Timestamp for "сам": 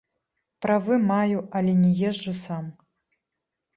2.49-2.65